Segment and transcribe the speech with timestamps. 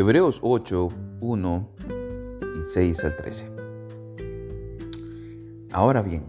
[0.00, 0.88] Hebreos 8,
[1.20, 1.68] 1
[2.58, 3.50] y 6 al 13.
[5.72, 6.24] Ahora bien,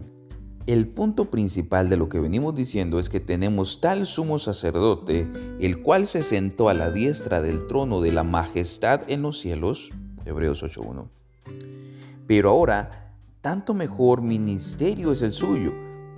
[0.66, 5.26] el punto principal de lo que venimos diciendo es que tenemos tal sumo sacerdote,
[5.58, 9.88] el cual se sentó a la diestra del trono de la majestad en los cielos,
[10.26, 11.08] Hebreos 8.1.
[12.26, 15.72] Pero ahora, tanto mejor ministerio es el suyo,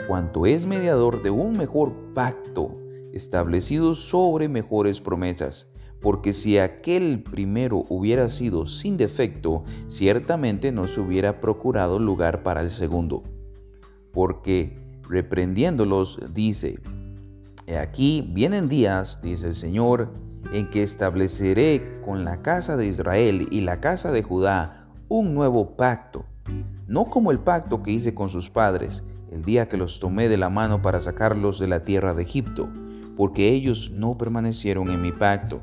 [0.09, 2.77] cuanto es mediador de un mejor pacto,
[3.13, 5.69] establecido sobre mejores promesas.
[6.05, 12.61] Porque si aquel primero hubiera sido sin defecto, ciertamente no se hubiera procurado lugar para
[12.61, 13.23] el segundo.
[14.13, 14.77] Porque
[15.09, 16.79] reprendiéndolos dice,
[17.67, 20.11] He aquí vienen días, dice el Señor,
[20.53, 25.75] en que estableceré con la casa de Israel y la casa de Judá un nuevo
[25.75, 26.27] pacto,
[26.87, 30.37] no como el pacto que hice con sus padres el día que los tomé de
[30.37, 32.69] la mano para sacarlos de la tierra de Egipto,
[33.17, 35.63] porque ellos no permanecieron en mi pacto,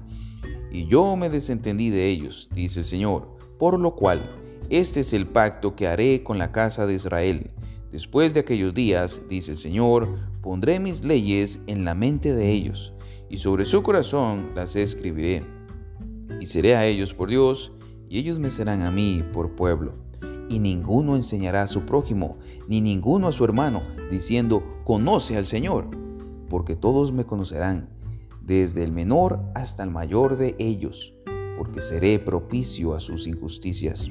[0.71, 4.29] y yo me desentendí de ellos, dice el Señor, por lo cual
[4.69, 7.51] este es el pacto que haré con la casa de Israel
[7.91, 10.07] Después de aquellos días, dice el Señor,
[10.41, 12.93] pondré mis leyes en la mente de ellos,
[13.29, 15.43] y sobre su corazón las escribiré.
[16.39, 17.73] Y seré a ellos por Dios,
[18.07, 19.95] y ellos me serán a mí por pueblo.
[20.47, 22.37] Y ninguno enseñará a su prójimo,
[22.69, 25.89] ni ninguno a su hermano, diciendo, conoce al Señor,
[26.49, 27.89] porque todos me conocerán,
[28.41, 31.13] desde el menor hasta el mayor de ellos,
[31.57, 34.09] porque seré propicio a sus injusticias.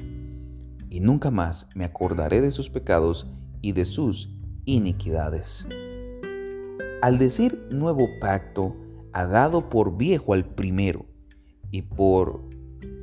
[0.89, 3.27] Y nunca más me acordaré de sus pecados,
[3.61, 4.29] y de sus
[4.65, 5.67] iniquidades.
[7.01, 8.75] Al decir nuevo pacto,
[9.13, 11.05] ha dado por viejo al primero,
[11.71, 12.49] y por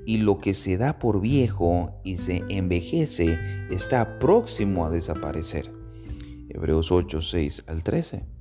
[0.06, 3.38] y lo que se da por viejo y se envejece
[3.70, 5.70] está próximo a desaparecer.
[6.48, 8.37] Hebreos 8, 6 al 13.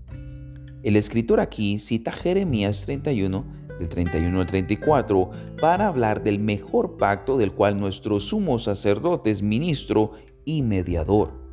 [0.83, 3.45] El escritor aquí cita Jeremías 31,
[3.79, 9.41] del 31 al 34, para hablar del mejor pacto del cual nuestro sumo sacerdote es
[9.41, 10.11] ministro
[10.45, 11.47] y mediador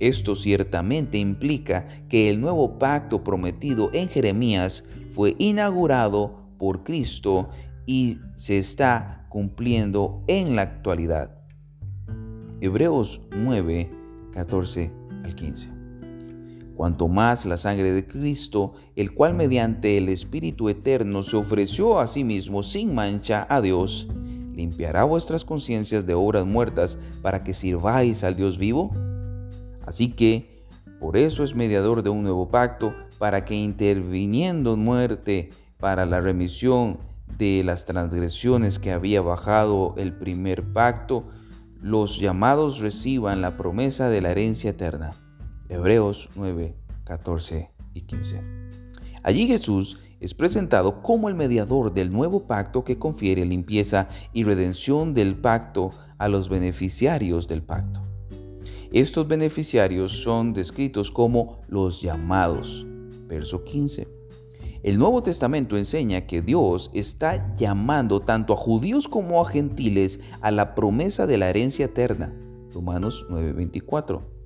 [0.00, 7.50] esto ciertamente implica que el nuevo pacto prometido en Jeremías fue inaugurado por Cristo
[7.86, 11.38] y se está cumpliendo en la actualidad.
[12.62, 13.90] Hebreos 9,
[14.32, 14.90] 14
[15.22, 15.79] al 15.
[16.80, 22.06] Cuanto más la sangre de Cristo, el cual mediante el Espíritu Eterno se ofreció a
[22.06, 24.08] sí mismo sin mancha a Dios,
[24.54, 28.94] limpiará vuestras conciencias de obras muertas para que sirváis al Dios vivo.
[29.84, 30.64] Así que
[30.98, 36.22] por eso es mediador de un nuevo pacto, para que interviniendo en muerte para la
[36.22, 36.96] remisión
[37.36, 41.24] de las transgresiones que había bajado el primer pacto,
[41.82, 45.10] los llamados reciban la promesa de la herencia eterna.
[45.70, 48.42] Hebreos 9, 14 y 15.
[49.22, 55.14] Allí Jesús es presentado como el mediador del nuevo pacto que confiere limpieza y redención
[55.14, 58.00] del pacto a los beneficiarios del pacto.
[58.90, 62.84] Estos beneficiarios son descritos como los llamados.
[63.28, 64.08] Verso 15.
[64.82, 70.50] El Nuevo Testamento enseña que Dios está llamando tanto a judíos como a gentiles a
[70.50, 72.34] la promesa de la herencia eterna.
[72.72, 74.39] Romanos 9:24.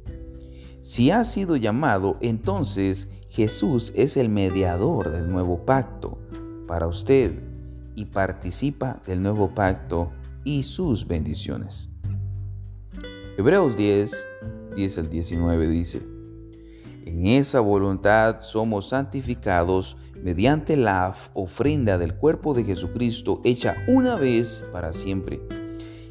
[0.84, 6.18] Si ha sido llamado, entonces Jesús es el mediador del nuevo pacto
[6.68, 7.40] para usted
[7.94, 10.12] y participa del nuevo pacto
[10.44, 11.88] y sus bendiciones.
[13.38, 14.28] Hebreos 10,
[14.76, 16.02] 10 al 19 dice,
[17.06, 24.62] En esa voluntad somos santificados mediante la ofrenda del cuerpo de Jesucristo hecha una vez
[24.70, 25.63] para siempre.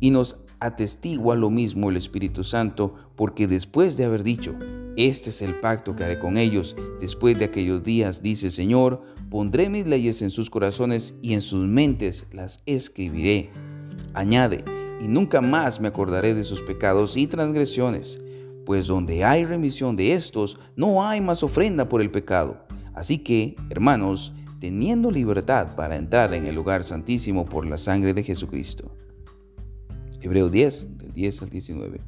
[0.00, 4.54] Y nos atestigua lo mismo el Espíritu Santo, porque después de haber dicho,
[4.96, 6.74] este es el pacto que haré con ellos.
[7.00, 11.42] Después de aquellos días, dice el Señor, pondré mis leyes en sus corazones y en
[11.42, 13.50] sus mentes las escribiré.
[14.14, 14.64] Añade,
[15.00, 18.20] y nunca más me acordaré de sus pecados y transgresiones,
[18.66, 22.56] pues donde hay remisión de estos, no hay más ofrenda por el pecado.
[22.94, 28.24] Así que, hermanos, teniendo libertad para entrar en el lugar santísimo por la sangre de
[28.24, 28.90] Jesucristo.
[30.20, 32.00] Hebreo 10, del 10 al 19.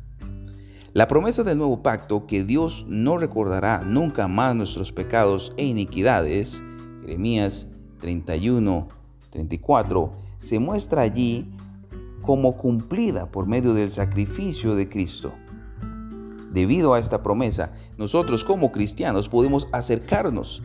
[0.93, 6.65] La promesa del nuevo pacto, que Dios no recordará nunca más nuestros pecados e iniquidades,
[7.03, 7.69] Jeremías
[8.01, 8.89] 31,
[9.31, 11.49] 34, se muestra allí
[12.23, 15.33] como cumplida por medio del sacrificio de Cristo.
[16.53, 20.63] Debido a esta promesa, nosotros como cristianos podemos acercarnos,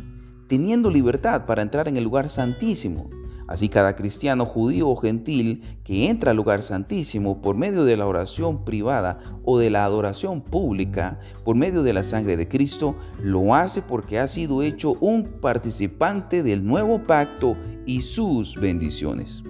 [0.48, 3.10] teniendo libertad para entrar en el lugar santísimo.
[3.48, 8.08] Así cada cristiano judío o gentil que entra al lugar santísimo por medio de la
[8.08, 13.54] oración privada o de la adoración pública, por medio de la sangre de Cristo, lo
[13.54, 17.56] hace porque ha sido hecho un participante del nuevo pacto
[17.86, 19.44] y sus bendiciones.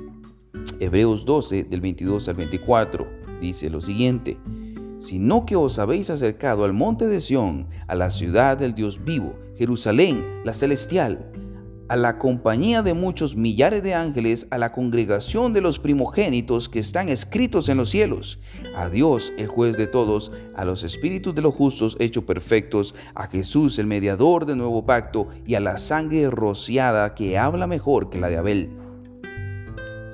[0.80, 3.08] Hebreos 12 del 22 al 24
[3.40, 4.38] dice lo siguiente
[4.98, 9.36] sino que os habéis acercado al monte de Sión, a la ciudad del Dios vivo,
[9.58, 11.32] Jerusalén, la celestial,
[11.88, 16.80] a la compañía de muchos millares de ángeles, a la congregación de los primogénitos que
[16.80, 18.40] están escritos en los cielos,
[18.76, 23.28] a Dios, el juez de todos, a los espíritus de los justos hechos perfectos, a
[23.28, 28.20] Jesús, el mediador del nuevo pacto, y a la sangre rociada que habla mejor que
[28.20, 28.70] la de Abel.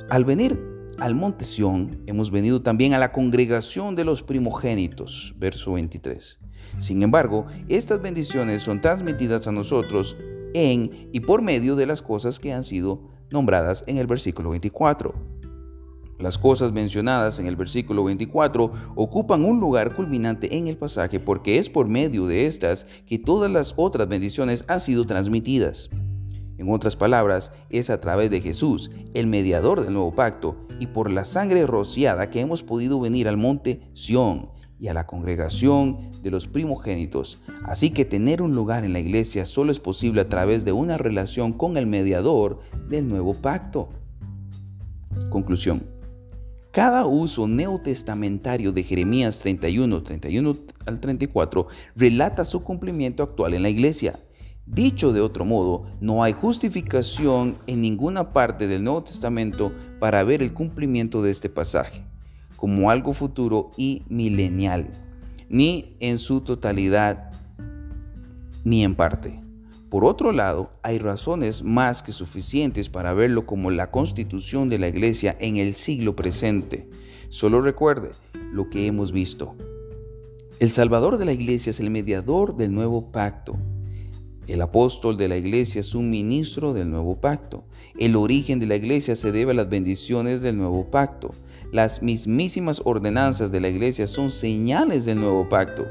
[0.09, 0.59] Al venir
[0.99, 6.39] al monte Sión, hemos venido también a la congregación de los primogénitos, verso 23.
[6.79, 10.15] Sin embargo, estas bendiciones son transmitidas a nosotros
[10.53, 13.01] en y por medio de las cosas que han sido
[13.31, 15.13] nombradas en el versículo 24.
[16.19, 21.57] Las cosas mencionadas en el versículo 24 ocupan un lugar culminante en el pasaje porque
[21.57, 25.89] es por medio de estas que todas las otras bendiciones han sido transmitidas.
[26.59, 31.11] En otras palabras, es a través de Jesús, el mediador del nuevo pacto, y por
[31.11, 34.51] la sangre rociada que hemos podido venir al monte Sión
[34.81, 37.39] y a la congregación de los primogénitos.
[37.63, 40.97] Así que tener un lugar en la iglesia solo es posible a través de una
[40.97, 43.89] relación con el mediador del nuevo pacto.
[45.29, 45.83] Conclusión.
[46.71, 50.57] Cada uso neotestamentario de Jeremías 31, 31
[50.87, 54.19] al 34 relata su cumplimiento actual en la iglesia.
[54.65, 60.41] Dicho de otro modo, no hay justificación en ninguna parte del Nuevo Testamento para ver
[60.41, 62.03] el cumplimiento de este pasaje
[62.61, 64.87] como algo futuro y milenial,
[65.49, 67.31] ni en su totalidad
[68.63, 69.41] ni en parte.
[69.89, 74.89] Por otro lado, hay razones más que suficientes para verlo como la constitución de la
[74.89, 76.87] iglesia en el siglo presente.
[77.29, 78.11] Solo recuerde
[78.53, 79.55] lo que hemos visto.
[80.59, 83.57] El Salvador de la iglesia es el mediador del nuevo pacto
[84.51, 87.63] el apóstol de la iglesia es un ministro del nuevo pacto.
[87.97, 91.31] El origen de la iglesia se debe a las bendiciones del nuevo pacto.
[91.71, 95.87] Las mismísimas ordenanzas de la iglesia son señales del nuevo pacto.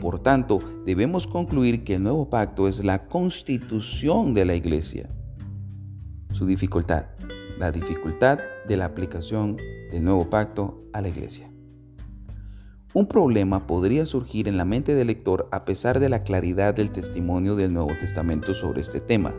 [0.00, 5.08] Por tanto, debemos concluir que el nuevo pacto es la constitución de la iglesia.
[6.32, 7.06] Su dificultad,
[7.60, 9.56] la dificultad de la aplicación
[9.92, 11.48] del nuevo pacto a la iglesia.
[12.92, 16.90] Un problema podría surgir en la mente del lector a pesar de la claridad del
[16.90, 19.32] testimonio del Nuevo Testamento sobre este tema.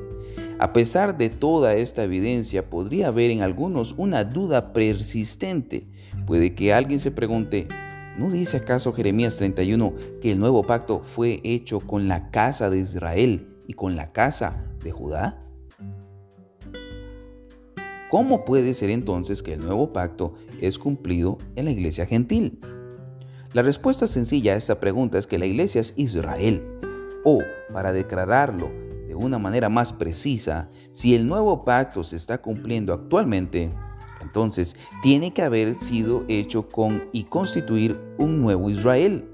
[0.62, 5.88] A pesar de toda esta evidencia, podría haber en algunos una duda persistente.
[6.28, 7.68] Puede que alguien se pregunte,
[8.16, 12.78] ¿no dice acaso Jeremías 31 que el nuevo pacto fue hecho con la casa de
[12.78, 15.44] Israel y con la casa de Judá?
[18.12, 22.60] ¿Cómo puede ser entonces que el nuevo pacto es cumplido en la iglesia gentil?
[23.54, 26.64] La respuesta sencilla a esta pregunta es que la iglesia es Israel.
[27.26, 27.40] O,
[27.74, 33.70] para declararlo de una manera más precisa, si el nuevo pacto se está cumpliendo actualmente,
[34.22, 39.28] entonces tiene que haber sido hecho con y constituir un nuevo Israel.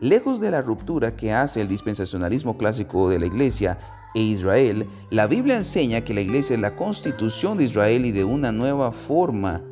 [0.00, 3.78] Lejos de la ruptura que hace el dispensacionalismo clásico de la iglesia
[4.16, 8.24] e Israel, la Biblia enseña que la iglesia es la constitución de Israel y de
[8.24, 9.62] una nueva forma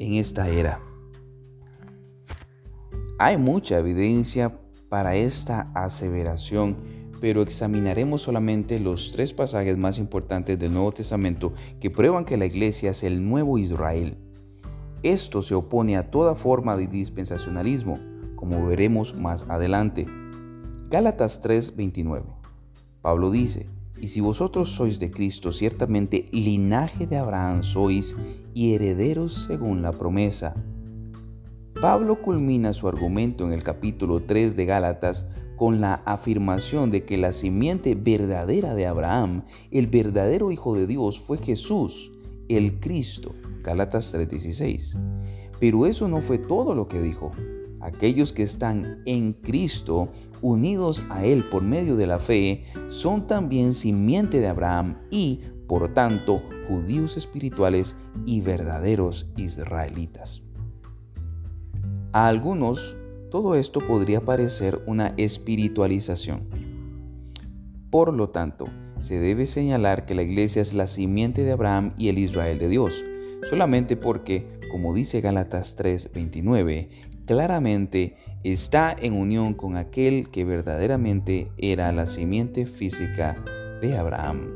[0.00, 0.80] en esta era.
[3.20, 6.93] Hay mucha evidencia para esta aseveración,
[7.24, 12.44] pero examinaremos solamente los tres pasajes más importantes del Nuevo Testamento que prueban que la
[12.44, 14.18] iglesia es el nuevo Israel.
[15.02, 17.98] Esto se opone a toda forma de dispensacionalismo,
[18.36, 20.04] como veremos más adelante.
[20.90, 22.24] Gálatas 3:29.
[23.00, 28.14] Pablo dice, y si vosotros sois de Cristo, ciertamente linaje de Abraham sois
[28.52, 30.54] y herederos según la promesa.
[31.80, 37.16] Pablo culmina su argumento en el capítulo 3 de Gálatas con la afirmación de que
[37.16, 42.12] la simiente verdadera de Abraham, el verdadero Hijo de Dios, fue Jesús,
[42.48, 43.34] el Cristo.
[43.62, 44.98] Gálatas 3:16.
[45.60, 47.32] Pero eso no fue todo lo que dijo.
[47.80, 50.08] Aquellos que están en Cristo,
[50.40, 55.92] unidos a Él por medio de la fe, son también simiente de Abraham y, por
[55.92, 57.94] tanto, judíos espirituales
[58.24, 60.42] y verdaderos israelitas.
[62.12, 62.96] A algunos,
[63.34, 66.42] todo esto podría parecer una espiritualización.
[67.90, 68.68] Por lo tanto,
[69.00, 72.68] se debe señalar que la iglesia es la simiente de Abraham y el Israel de
[72.68, 72.94] Dios.
[73.50, 76.90] solamente porque, como dice Gálatas 3:29,
[77.26, 78.14] claramente
[78.44, 83.42] está en unión con aquel que verdaderamente era la simiente física
[83.80, 84.48] de Abraham.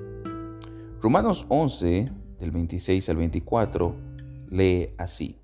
[1.02, 3.96] Romanos 11, del 26 al 24,
[4.50, 5.40] lee así.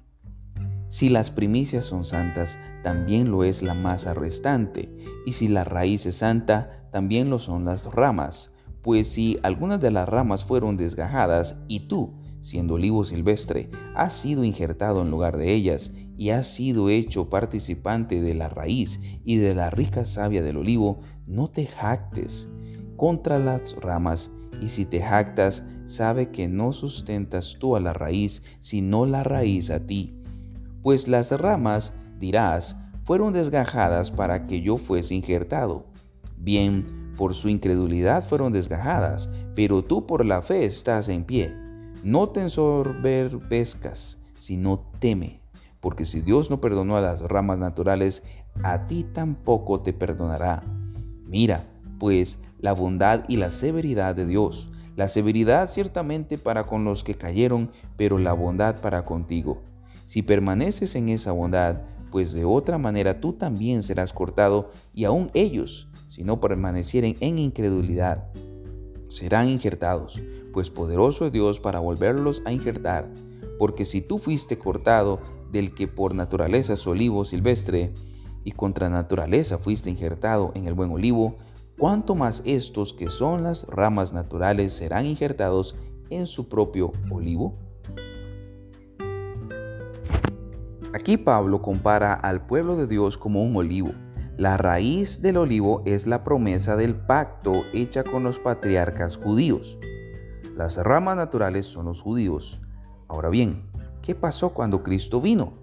[0.94, 4.94] Si las primicias son santas, también lo es la masa restante,
[5.26, 8.52] y si la raíz es santa, también lo son las ramas.
[8.80, 14.44] Pues si algunas de las ramas fueron desgajadas, y tú, siendo olivo silvestre, has sido
[14.44, 19.56] injertado en lugar de ellas, y has sido hecho participante de la raíz y de
[19.56, 22.48] la rica savia del olivo, no te jactes
[22.96, 28.44] contra las ramas, y si te jactas, sabe que no sustentas tú a la raíz,
[28.60, 30.20] sino la raíz a ti
[30.84, 35.86] pues las ramas, dirás, fueron desgajadas para que yo fuese injertado.
[36.36, 41.56] Bien, por su incredulidad fueron desgajadas, pero tú por la fe estás en pie.
[42.02, 45.40] No te ensoberbezcas, sino teme,
[45.80, 48.22] porque si Dios no perdonó a las ramas naturales,
[48.62, 50.62] a ti tampoco te perdonará.
[51.26, 51.64] Mira,
[51.98, 54.68] pues, la bondad y la severidad de Dios.
[54.96, 59.62] La severidad ciertamente para con los que cayeron, pero la bondad para contigo
[60.14, 61.78] si permaneces en esa bondad,
[62.12, 67.36] pues de otra manera tú también serás cortado y aún ellos, si no permanecieren en
[67.40, 68.28] incredulidad,
[69.08, 70.20] serán injertados,
[70.52, 73.10] pues poderoso es Dios para volverlos a injertar.
[73.58, 75.18] Porque si tú fuiste cortado
[75.50, 77.92] del que por naturaleza es olivo silvestre,
[78.44, 81.38] y contra naturaleza fuiste injertado en el buen olivo,
[81.76, 85.74] cuánto más estos que son las ramas naturales serán injertados
[86.08, 87.63] en su propio olivo?
[90.94, 93.90] Aquí Pablo compara al pueblo de Dios como un olivo.
[94.36, 99.76] La raíz del olivo es la promesa del pacto hecha con los patriarcas judíos.
[100.56, 102.60] Las ramas naturales son los judíos.
[103.08, 103.68] Ahora bien,
[104.02, 105.54] ¿qué pasó cuando Cristo vino?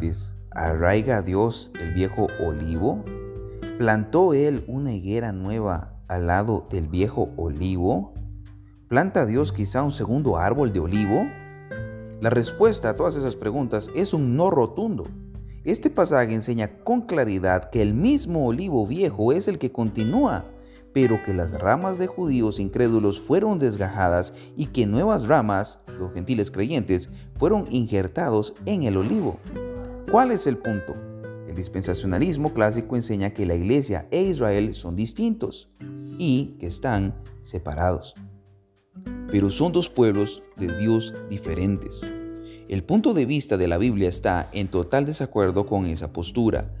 [0.00, 3.04] ¿Desarraiga Dios el viejo olivo?
[3.76, 8.14] ¿Plantó Él una higuera nueva al lado del viejo olivo?
[8.88, 11.26] ¿Planta Dios quizá un segundo árbol de olivo?
[12.22, 15.04] La respuesta a todas esas preguntas es un no rotundo.
[15.64, 20.46] Este pasaje enseña con claridad que el mismo olivo viejo es el que continúa,
[20.94, 26.50] pero que las ramas de judíos incrédulos fueron desgajadas y que nuevas ramas, los gentiles
[26.50, 29.38] creyentes, fueron injertados en el olivo.
[30.10, 30.94] ¿Cuál es el punto?
[31.46, 35.68] El dispensacionalismo clásico enseña que la iglesia e Israel son distintos
[36.16, 38.14] y que están separados
[39.30, 42.02] pero son dos pueblos de Dios diferentes.
[42.68, 46.74] El punto de vista de la Biblia está en total desacuerdo con esa postura.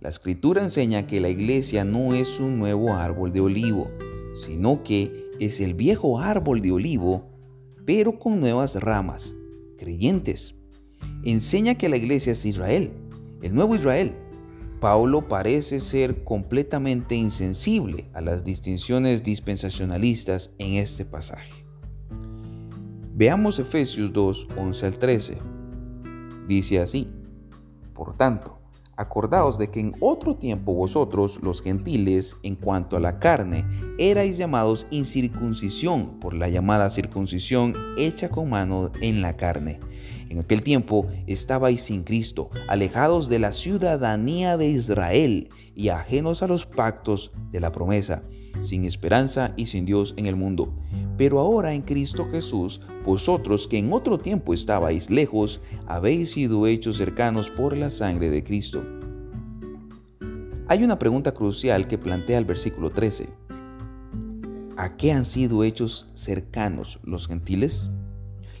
[0.00, 3.90] La escritura enseña que la iglesia no es un nuevo árbol de olivo,
[4.34, 7.24] sino que es el viejo árbol de olivo,
[7.84, 9.34] pero con nuevas ramas,
[9.78, 10.54] creyentes.
[11.24, 12.92] Enseña que la iglesia es Israel,
[13.42, 14.14] el nuevo Israel.
[14.80, 21.64] Pablo parece ser completamente insensible a las distinciones dispensacionalistas en este pasaje.
[23.22, 25.38] Veamos Efesios 2, 11 al 13.
[26.48, 27.08] Dice así,
[27.94, 28.58] Por tanto,
[28.96, 33.64] acordaos de que en otro tiempo vosotros, los gentiles, en cuanto a la carne,
[33.96, 39.78] erais llamados incircuncisión por la llamada circuncisión hecha con mano en la carne.
[40.28, 46.48] En aquel tiempo estabais sin Cristo, alejados de la ciudadanía de Israel y ajenos a
[46.48, 48.24] los pactos de la promesa,
[48.60, 50.72] sin esperanza y sin Dios en el mundo
[51.16, 56.96] pero ahora en Cristo Jesús, vosotros que en otro tiempo estabais lejos, habéis sido hechos
[56.96, 58.82] cercanos por la sangre de Cristo.
[60.68, 63.28] Hay una pregunta crucial que plantea el versículo 13.
[64.76, 67.90] ¿A qué han sido hechos cercanos los gentiles?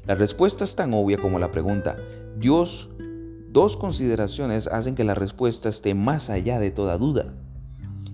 [0.06, 1.96] La respuesta es tan obvia como la pregunta.
[2.38, 2.90] Dios,
[3.50, 7.34] dos consideraciones hacen que la respuesta esté más allá de toda duda.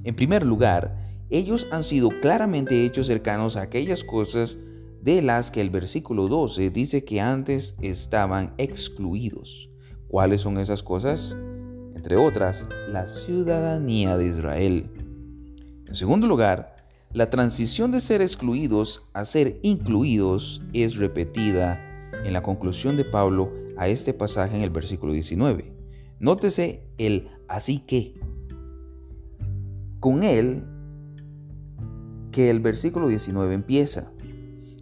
[0.05, 0.98] En primer lugar,
[1.31, 4.59] ellos han sido claramente hechos cercanos a aquellas cosas
[5.03, 9.71] de las que el versículo 12 dice que antes estaban excluidos.
[10.09, 11.37] ¿Cuáles son esas cosas?
[11.95, 14.91] Entre otras, la ciudadanía de Israel.
[15.87, 16.77] En segundo lugar,
[17.13, 21.81] la transición de ser excluidos a ser incluidos es repetida
[22.25, 25.73] en la conclusión de Pablo a este pasaje en el versículo 19.
[26.21, 28.21] Nótese el así que.
[30.01, 30.65] Con él
[32.33, 34.13] que el versículo 19 empieza.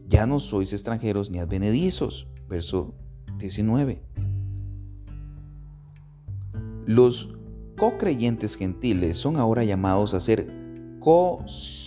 [0.08, 2.28] Ya no sois extranjeros ni advenedizos.
[2.48, 2.94] Verso
[3.38, 4.02] 19.
[6.86, 7.34] Los
[7.76, 10.48] co-creyentes gentiles son ahora llamados a ser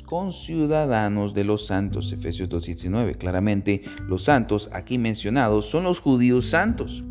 [0.06, 3.18] conciudadanos de los santos, Efesios 2.19.
[3.18, 7.04] Claramente, los santos aquí mencionados son los judíos santos.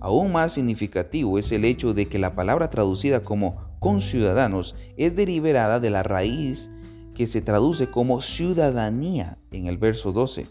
[0.00, 5.78] Aún más significativo es el hecho de que la palabra traducida como conciudadanos es deliberada
[5.78, 6.70] de la raíz
[7.14, 10.46] que se traduce como ciudadanía en el verso 12.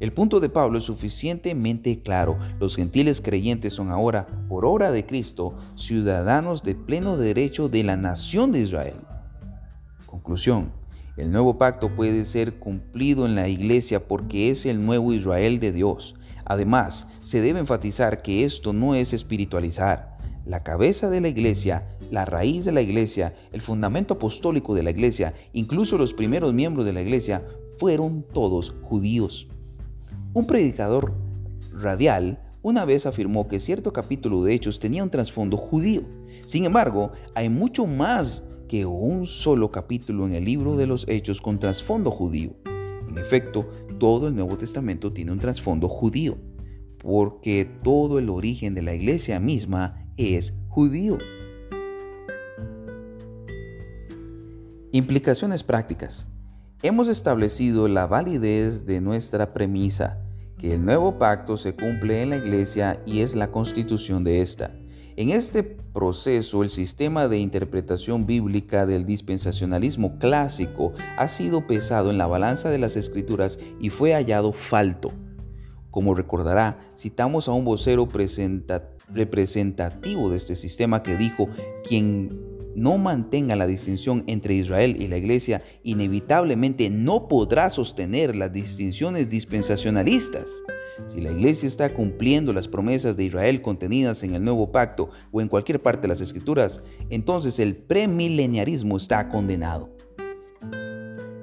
[0.00, 2.38] El punto de Pablo es suficientemente claro.
[2.58, 7.96] Los gentiles creyentes son ahora, por obra de Cristo, ciudadanos de pleno derecho de la
[7.96, 8.96] nación de Israel.
[10.06, 10.72] Conclusión.
[11.18, 15.70] El nuevo pacto puede ser cumplido en la iglesia porque es el nuevo Israel de
[15.70, 16.14] Dios.
[16.46, 20.09] Además, se debe enfatizar que esto no es espiritualizar.
[20.44, 24.90] La cabeza de la iglesia, la raíz de la iglesia, el fundamento apostólico de la
[24.90, 27.46] iglesia, incluso los primeros miembros de la iglesia,
[27.78, 29.48] fueron todos judíos.
[30.32, 31.14] Un predicador
[31.72, 36.02] radial una vez afirmó que cierto capítulo de Hechos tenía un trasfondo judío.
[36.46, 41.40] Sin embargo, hay mucho más que un solo capítulo en el libro de los Hechos
[41.40, 42.54] con trasfondo judío.
[43.08, 43.68] En efecto,
[43.98, 46.36] todo el Nuevo Testamento tiene un trasfondo judío,
[46.98, 51.18] porque todo el origen de la iglesia misma es judío.
[54.92, 56.26] Implicaciones prácticas.
[56.82, 60.18] Hemos establecido la validez de nuestra premisa,
[60.58, 64.74] que el nuevo pacto se cumple en la iglesia y es la constitución de esta.
[65.16, 72.18] En este proceso, el sistema de interpretación bíblica del dispensacionalismo clásico ha sido pesado en
[72.18, 75.12] la balanza de las escrituras y fue hallado falto.
[75.90, 78.06] Como recordará, citamos a un vocero
[79.14, 81.48] representativo de este sistema que dijo,
[81.86, 88.52] quien no mantenga la distinción entre Israel y la iglesia, inevitablemente no podrá sostener las
[88.52, 90.62] distinciones dispensacionalistas.
[91.06, 95.40] Si la iglesia está cumpliendo las promesas de Israel contenidas en el nuevo pacto o
[95.40, 99.90] en cualquier parte de las escrituras, entonces el premileniarismo está condenado.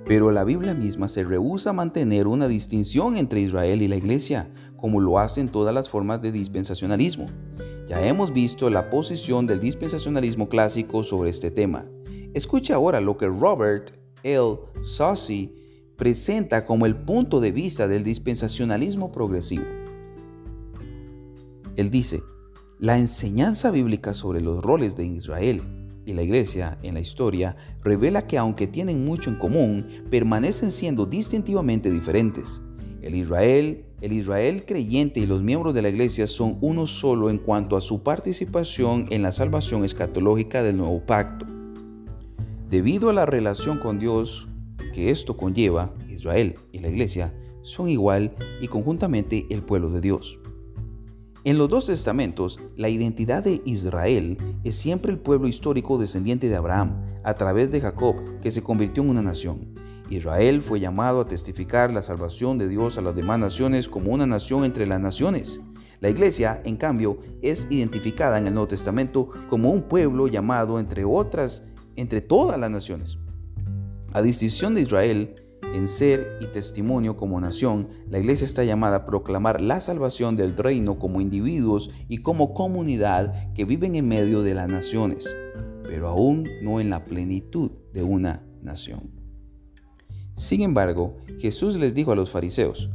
[0.07, 4.49] Pero la Biblia misma se rehúsa a mantener una distinción entre Israel y la iglesia,
[4.77, 7.25] como lo hacen todas las formas de dispensacionalismo.
[7.87, 11.85] Ya hemos visto la posición del dispensacionalismo clásico sobre este tema.
[12.33, 13.91] Escucha ahora lo que Robert
[14.23, 14.59] L.
[14.81, 15.53] Saucy
[15.97, 19.65] presenta como el punto de vista del dispensacionalismo progresivo.
[21.75, 22.21] Él dice,
[22.79, 25.63] la enseñanza bíblica sobre los roles de Israel
[26.05, 31.05] y la iglesia en la historia revela que aunque tienen mucho en común, permanecen siendo
[31.05, 32.61] distintivamente diferentes.
[33.07, 37.39] El Israel el Israel creyente y los miembros de la iglesia son uno solo en
[37.39, 41.47] cuanto a su participación en la salvación escatológica del nuevo pacto.
[42.69, 44.47] Debido a la relación con Dios
[44.93, 50.37] que esto conlleva, Israel y la iglesia son igual y conjuntamente el pueblo de Dios.
[51.43, 56.55] En los dos testamentos, la identidad de Israel es siempre el pueblo histórico descendiente de
[56.55, 59.86] Abraham, a través de Jacob, que se convirtió en una nación.
[60.09, 64.25] Israel fue llamado a testificar la salvación de Dios a las demás naciones como una
[64.25, 65.61] nación entre las naciones.
[65.99, 71.03] La iglesia, en cambio, es identificada en el Nuevo Testamento como un pueblo llamado entre
[71.03, 71.63] otras,
[71.95, 73.17] entre todas las naciones.
[74.13, 75.35] A distinción de Israel,
[75.73, 80.55] en ser y testimonio como nación, la iglesia está llamada a proclamar la salvación del
[80.55, 85.35] reino como individuos y como comunidad que viven en medio de las naciones,
[85.83, 89.16] pero aún no en la plenitud de una nación.
[90.37, 92.91] Sin embargo, Jesús les dijo a los fariseos,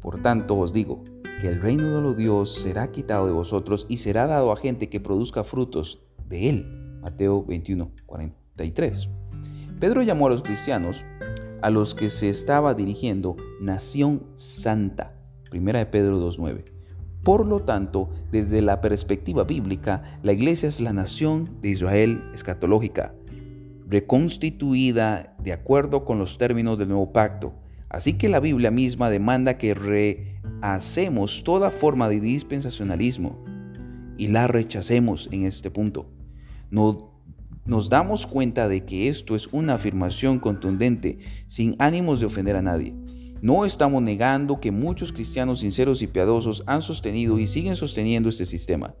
[0.00, 1.02] Por tanto os digo,
[1.40, 4.88] que el reino de los Dios será quitado de vosotros y será dado a gente
[4.88, 6.98] que produzca frutos de él.
[7.02, 9.08] Mateo 21, 43.
[9.80, 11.04] Pedro llamó a los cristianos,
[11.60, 15.12] a los que se estaba dirigiendo, nación santa.
[15.50, 16.66] Primera de Pedro 2.9.
[17.24, 23.12] Por lo tanto, desde la perspectiva bíblica, la iglesia es la nación de Israel escatológica
[23.86, 27.54] reconstituida de acuerdo con los términos del nuevo pacto.
[27.88, 33.44] Así que la Biblia misma demanda que rehacemos toda forma de dispensacionalismo
[34.18, 36.10] y la rechacemos en este punto.
[36.70, 37.12] No,
[37.64, 42.62] nos damos cuenta de que esto es una afirmación contundente, sin ánimos de ofender a
[42.62, 42.94] nadie.
[43.42, 48.46] No estamos negando que muchos cristianos sinceros y piadosos han sostenido y siguen sosteniendo este
[48.46, 48.94] sistema.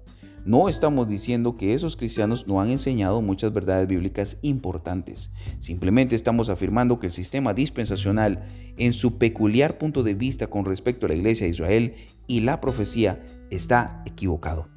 [0.46, 5.32] No estamos diciendo que esos cristianos no han enseñado muchas verdades bíblicas importantes.
[5.58, 8.44] Simplemente estamos afirmando que el sistema dispensacional,
[8.76, 11.94] en su peculiar punto de vista con respecto a la iglesia de Israel
[12.28, 14.68] y la profecía, está equivocado.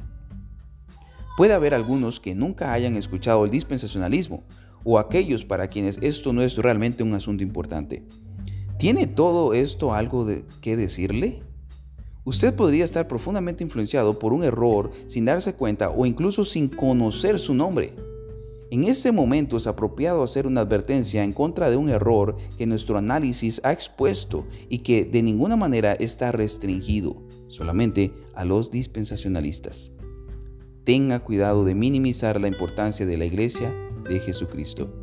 [1.38, 4.44] Puede haber algunos que nunca hayan escuchado el dispensacionalismo
[4.84, 8.04] o aquellos para quienes esto no es realmente un asunto importante.
[8.80, 11.44] ¿Tiene todo esto algo de qué decirle?
[12.26, 17.40] Usted podría estar profundamente influenciado por un error sin darse cuenta o incluso sin conocer
[17.40, 17.94] su nombre.
[18.72, 23.00] En este momento es apropiado hacer una advertencia en contra de un error que nuestro
[23.00, 29.92] análisis ha expuesto y que de ninguna manera está restringido solamente a los dispensacionalistas.
[30.84, 33.74] Tenga cuidado de minimizar la importancia de la iglesia
[34.08, 34.94] de Jesucristo.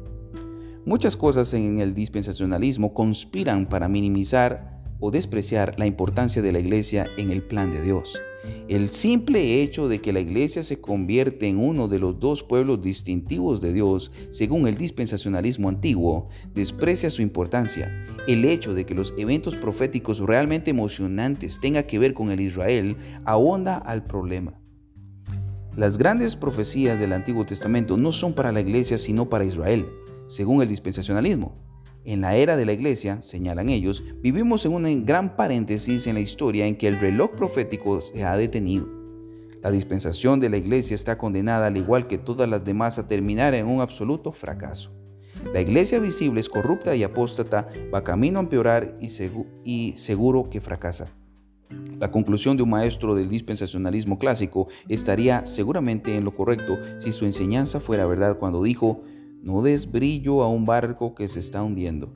[0.85, 7.07] Muchas cosas en el dispensacionalismo conspiran para minimizar o despreciar la importancia de la iglesia
[7.17, 8.21] en el plan de Dios.
[8.69, 12.83] El simple hecho de que la iglesia se convierte en uno de los dos pueblos
[12.83, 17.93] distintivos de Dios, según el dispensacionalismo antiguo, desprecia su importancia.
[18.27, 22.97] El hecho de que los eventos proféticos realmente emocionantes tengan que ver con el Israel
[23.25, 24.61] ahonda al problema.
[25.77, 29.87] Las grandes profecías del Antiguo Testamento no son para la iglesia sino para Israel,
[30.27, 31.66] según el dispensacionalismo.
[32.07, 36.21] En la era de la iglesia, señalan ellos, vivimos en un gran paréntesis en la
[36.21, 38.89] historia en que el reloj profético se ha detenido.
[39.61, 43.55] La dispensación de la iglesia está condenada, al igual que todas las demás, a terminar
[43.55, 44.93] en un absoluto fracaso.
[45.53, 49.11] La iglesia visible es corrupta y apóstata, va camino a empeorar y,
[49.65, 51.07] y seguro que fracasa.
[51.99, 57.25] La conclusión de un maestro del dispensacionalismo clásico estaría seguramente en lo correcto si su
[57.25, 59.03] enseñanza fuera verdad cuando dijo,
[59.47, 62.13] no des brillo a un barco que se está hundiendo.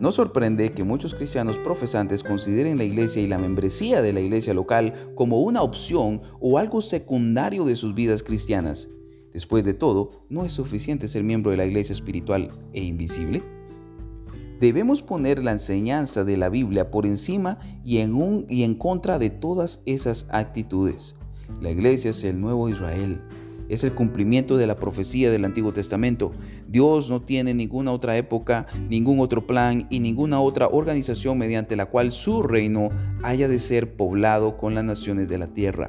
[0.00, 4.52] No sorprende que muchos cristianos profesantes consideren la iglesia y la membresía de la iglesia
[4.52, 8.88] local como una opción o algo secundario de sus vidas cristianas.
[9.32, 13.40] Después de todo, ¿no es suficiente ser miembro de la iglesia espiritual e invisible?
[14.58, 19.20] Debemos poner la enseñanza de la Biblia por encima y en, un, y en contra
[19.20, 21.14] de todas esas actitudes.
[21.60, 23.20] La iglesia es el nuevo Israel,
[23.70, 26.32] es el cumplimiento de la profecía del Antiguo Testamento.
[26.66, 31.86] Dios no tiene ninguna otra época, ningún otro plan y ninguna otra organización mediante la
[31.86, 32.90] cual su reino
[33.22, 35.88] haya de ser poblado con las naciones de la tierra.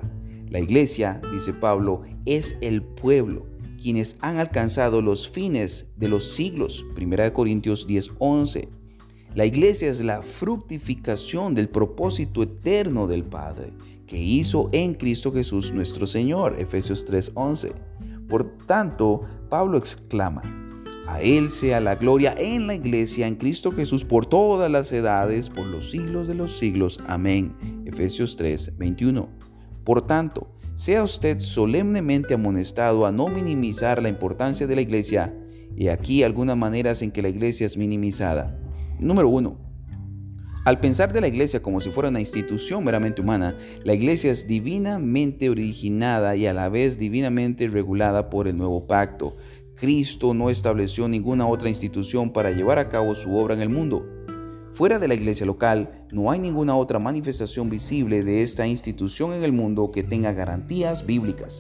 [0.49, 3.47] La iglesia, dice Pablo, es el pueblo,
[3.81, 6.85] quienes han alcanzado los fines de los siglos.
[6.95, 8.69] 1 Corintios 10:11.
[9.33, 13.71] La iglesia es la fructificación del propósito eterno del Padre
[14.11, 16.57] que hizo en Cristo Jesús nuestro Señor.
[16.59, 17.71] Efesios 3:11.
[18.27, 20.41] Por tanto, Pablo exclama,
[21.07, 25.49] a Él sea la gloria en la iglesia, en Cristo Jesús, por todas las edades,
[25.49, 26.99] por los siglos de los siglos.
[27.07, 27.55] Amén.
[27.85, 29.29] Efesios 3:21.
[29.85, 35.33] Por tanto, sea usted solemnemente amonestado a no minimizar la importancia de la iglesia.
[35.77, 38.59] Y aquí algunas maneras en que la iglesia es minimizada.
[38.99, 39.70] Número uno,
[40.63, 44.47] al pensar de la iglesia como si fuera una institución meramente humana, la iglesia es
[44.47, 49.35] divinamente originada y a la vez divinamente regulada por el nuevo pacto.
[49.73, 54.05] Cristo no estableció ninguna otra institución para llevar a cabo su obra en el mundo.
[54.71, 59.43] Fuera de la iglesia local, no hay ninguna otra manifestación visible de esta institución en
[59.43, 61.59] el mundo que tenga garantías bíblicas.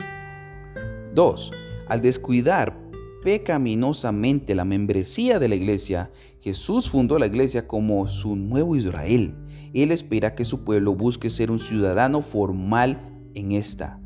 [1.15, 1.51] 2.
[1.87, 2.80] Al descuidar
[3.23, 9.35] pecaminosamente la membresía de la iglesia, Jesús fundó la iglesia como su nuevo Israel.
[9.73, 12.99] Él espera que su pueblo busque ser un ciudadano formal
[13.35, 13.99] en esta.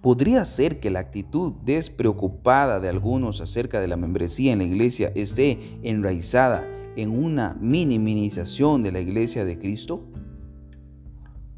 [0.00, 5.12] Podría ser que la actitud despreocupada de algunos acerca de la membresía en la iglesia
[5.14, 10.04] esté enraizada en una minimización de la iglesia de Cristo.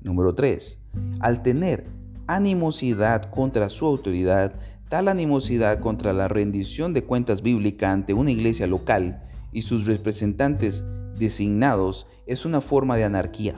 [0.03, 0.81] Número 3.
[1.21, 1.87] Al tener
[2.27, 4.55] animosidad contra su autoridad,
[4.89, 10.85] Tal animosidad contra la rendición de cuentas bíblica ante una iglesia local y sus representantes
[11.19, 13.55] designados es una forma de anarquía.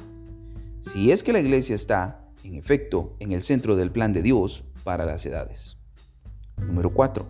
[0.81, 4.62] Si es que la iglesia está, en efecto, en el centro del plan de Dios
[4.85, 5.77] para las edades.
[6.59, 7.27] Número 4.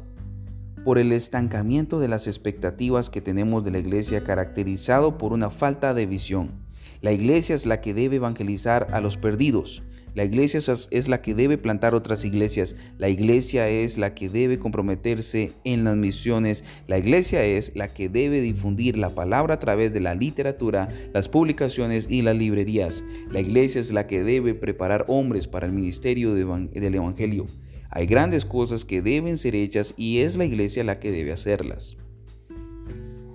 [0.85, 5.94] Por el estancamiento de las expectativas que tenemos de la iglesia caracterizado por una falta
[5.94, 6.52] de visión.
[7.00, 9.82] La iglesia es la que debe evangelizar a los perdidos,
[10.16, 10.61] la iglesia
[10.92, 12.74] es la que debe plantar otras iglesias.
[12.96, 16.64] La iglesia es la que debe comprometerse en las misiones.
[16.87, 21.29] La iglesia es la que debe difundir la palabra a través de la literatura, las
[21.29, 23.05] publicaciones y las librerías.
[23.31, 27.44] La iglesia es la que debe preparar hombres para el ministerio del Evangelio.
[27.90, 31.98] Hay grandes cosas que deben ser hechas y es la iglesia la que debe hacerlas.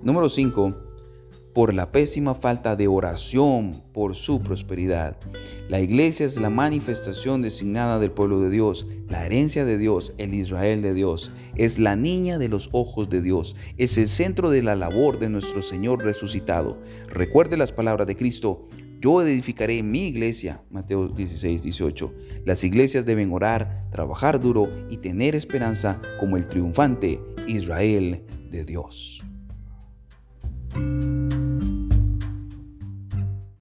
[0.01, 0.90] Número 5
[1.53, 5.17] por la pésima falta de oración por su prosperidad.
[5.67, 10.33] La iglesia es la manifestación designada del pueblo de Dios, la herencia de Dios, el
[10.33, 11.31] Israel de Dios.
[11.55, 13.55] Es la niña de los ojos de Dios.
[13.77, 16.77] Es el centro de la labor de nuestro Señor resucitado.
[17.07, 18.65] Recuerde las palabras de Cristo.
[19.01, 22.13] Yo edificaré mi iglesia, Mateo 16, 18.
[22.45, 29.23] Las iglesias deben orar, trabajar duro y tener esperanza como el triunfante Israel de Dios.